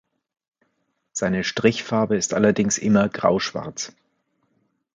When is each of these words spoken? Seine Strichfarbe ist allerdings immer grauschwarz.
Seine 1.11 1.43
Strichfarbe 1.43 2.17
ist 2.17 2.33
allerdings 2.33 2.79
immer 2.79 3.07
grauschwarz. 3.07 3.93